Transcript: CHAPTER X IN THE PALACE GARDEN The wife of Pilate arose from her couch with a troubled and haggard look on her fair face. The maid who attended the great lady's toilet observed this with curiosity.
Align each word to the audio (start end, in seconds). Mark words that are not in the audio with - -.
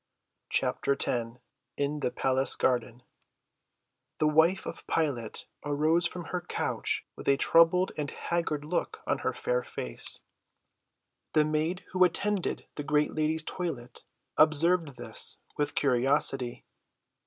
CHAPTER 0.49 0.93
X 0.99 1.37
IN 1.77 1.99
THE 1.99 2.09
PALACE 2.09 2.55
GARDEN 2.55 3.03
The 4.17 4.27
wife 4.27 4.65
of 4.65 4.87
Pilate 4.87 5.45
arose 5.63 6.07
from 6.07 6.23
her 6.33 6.41
couch 6.41 7.05
with 7.15 7.27
a 7.29 7.37
troubled 7.37 7.91
and 7.99 8.09
haggard 8.09 8.65
look 8.65 9.03
on 9.05 9.19
her 9.19 9.31
fair 9.31 9.61
face. 9.61 10.21
The 11.33 11.45
maid 11.45 11.83
who 11.91 12.03
attended 12.03 12.65
the 12.73 12.83
great 12.83 13.13
lady's 13.13 13.43
toilet 13.43 14.03
observed 14.37 14.95
this 14.97 15.37
with 15.55 15.75
curiosity. 15.75 16.65